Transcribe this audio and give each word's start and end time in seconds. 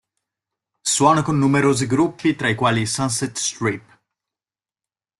Suona 0.81 1.21
con 1.21 1.37
numerosi 1.37 1.85
gruppi, 1.85 2.35
tra 2.35 2.49
i 2.49 2.55
quali 2.55 2.81
i 2.81 2.85
Sunset 2.87 3.37
Strip. 3.37 3.99